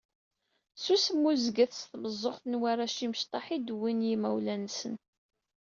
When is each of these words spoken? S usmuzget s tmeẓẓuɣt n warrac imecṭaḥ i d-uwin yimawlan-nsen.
S 0.83 0.85
usmuzget 0.95 1.73
s 1.79 1.81
tmeẓẓuɣt 1.89 2.43
n 2.47 2.59
warrac 2.61 2.97
imecṭaḥ 3.05 3.45
i 3.55 3.57
d-uwin 3.59 4.05
yimawlan-nsen. 4.07 4.95